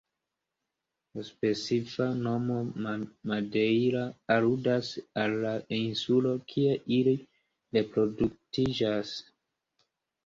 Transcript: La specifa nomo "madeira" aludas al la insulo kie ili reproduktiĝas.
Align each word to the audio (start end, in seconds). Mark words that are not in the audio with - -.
La 1.17 1.23
specifa 1.27 2.07
nomo 2.27 2.55
"madeira" 3.33 4.01
aludas 4.37 4.89
al 5.25 5.37
la 5.47 5.53
insulo 5.81 6.33
kie 6.55 6.75
ili 6.99 7.17
reproduktiĝas. 7.79 9.17